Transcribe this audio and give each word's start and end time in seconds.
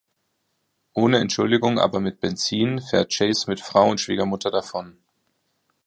Ohne 0.95 1.19
Entschuldigung 1.19 1.77
aber 1.77 1.99
mit 1.99 2.19
Benzin 2.21 2.81
fährt 2.81 3.13
Chase 3.15 3.47
mit 3.47 3.59
Frau 3.59 3.87
und 3.91 4.01
Schwiegermutter 4.01 4.49
davon. 4.49 4.97